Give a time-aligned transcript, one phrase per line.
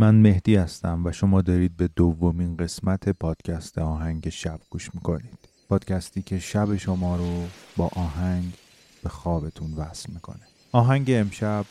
[0.00, 5.38] من مهدی هستم و شما دارید به دومین قسمت پادکست آهنگ شب گوش می‌کنید.
[5.68, 7.44] پادکستی که شب شما رو
[7.76, 8.52] با آهنگ
[9.02, 10.40] به خوابتون وصل می‌کنه.
[10.72, 11.64] آهنگ امشب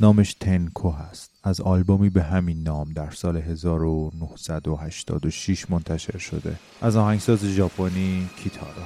[0.00, 1.30] نامش تنکو هست.
[1.42, 6.56] از آلبومی به همین نام در سال 1986 منتشر شده.
[6.82, 8.84] از آهنگساز ژاپنی کیتارا.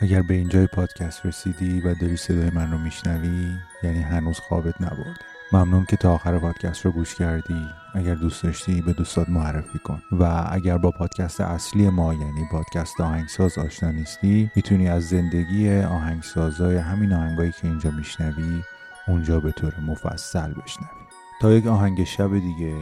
[0.00, 5.16] اگر به اینجای پادکست رسیدی و داری صدای من رو میشنوی یعنی هنوز خوابت نبرده.
[5.52, 7.66] ممنون که تا آخر پادکست رو گوش کردی.
[7.94, 10.02] اگر دوست داشتی به دوستات معرفی کن.
[10.12, 16.76] و اگر با پادکست اصلی ما یعنی پادکست آهنگساز آشنا نیستی می‌تونی از زندگی آهنگسازای
[16.76, 18.62] همین آهنگایی که اینجا میشنوی
[19.08, 21.06] اونجا به طور مفصل بشنوی.
[21.40, 22.74] تا یک آهنگ شب دیگه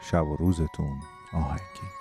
[0.00, 1.00] شب و روزتون
[1.32, 1.99] آهنگی.